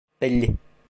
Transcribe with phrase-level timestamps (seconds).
[0.21, 0.55] Belli.